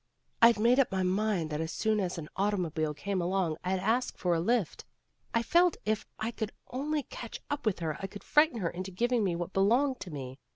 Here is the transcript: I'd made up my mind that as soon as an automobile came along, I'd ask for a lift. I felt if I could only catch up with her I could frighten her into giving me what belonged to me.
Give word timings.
I'd 0.41 0.57
made 0.57 0.79
up 0.79 0.91
my 0.91 1.03
mind 1.03 1.51
that 1.51 1.61
as 1.61 1.71
soon 1.71 1.99
as 1.99 2.17
an 2.17 2.27
automobile 2.35 2.95
came 2.95 3.21
along, 3.21 3.57
I'd 3.63 3.79
ask 3.79 4.17
for 4.17 4.33
a 4.33 4.39
lift. 4.39 4.83
I 5.31 5.43
felt 5.43 5.77
if 5.85 6.07
I 6.17 6.31
could 6.31 6.53
only 6.71 7.03
catch 7.03 7.39
up 7.51 7.67
with 7.67 7.77
her 7.81 7.95
I 7.99 8.07
could 8.07 8.23
frighten 8.23 8.61
her 8.61 8.69
into 8.71 8.89
giving 8.89 9.23
me 9.23 9.35
what 9.35 9.53
belonged 9.53 9.99
to 9.99 10.09
me. 10.09 10.39